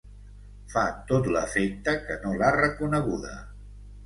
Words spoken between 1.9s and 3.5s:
que no l'ha reconeguda.